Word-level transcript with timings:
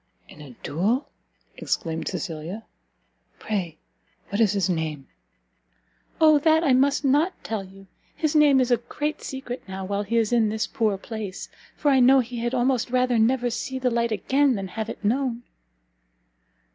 "In 0.27 0.41
a 0.41 0.55
duel?" 0.63 1.09
exclaimed 1.57 2.07
Cecilia, 2.07 2.65
"pray 3.37 3.77
what 4.29 4.41
is 4.41 4.53
his 4.53 4.67
name?" 4.67 5.07
"O 6.19 6.39
that 6.39 6.63
I 6.63 6.73
must 6.73 7.05
not 7.05 7.43
tell 7.43 7.63
you! 7.63 7.85
his 8.15 8.35
name 8.35 8.59
is 8.59 8.71
a 8.71 8.77
great 8.77 9.21
secret 9.21 9.61
now, 9.67 9.85
while 9.85 10.01
he 10.01 10.17
is 10.17 10.33
in 10.33 10.49
this 10.49 10.65
poor 10.65 10.97
place, 10.97 11.49
for 11.75 11.91
I 11.91 11.99
know 11.99 12.19
he 12.19 12.39
had 12.39 12.55
almost 12.55 12.89
rather 12.89 13.19
never 13.19 13.51
see 13.51 13.77
the 13.77 13.91
light 13.91 14.11
again 14.11 14.55
than 14.55 14.69
have 14.69 14.89
it 14.89 15.05
known." 15.05 15.43